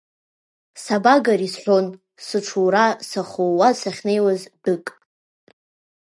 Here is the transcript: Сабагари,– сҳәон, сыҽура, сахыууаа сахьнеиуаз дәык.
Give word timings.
Сабагари,– 0.83 1.49
сҳәон, 1.53 1.85
сыҽура, 2.25 2.85
сахыууаа 3.09 3.73
сахьнеиуаз 3.79 4.41
дәык. 4.63 4.85